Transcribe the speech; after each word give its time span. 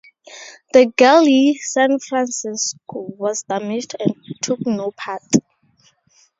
The 0.73 0.87
galley 0.87 1.59
"San 1.61 1.99
Francesco" 1.99 2.89
was 3.19 3.43
damaged 3.43 3.95
and 3.99 4.15
took 4.41 4.65
no 4.65 4.89
part. 4.89 5.21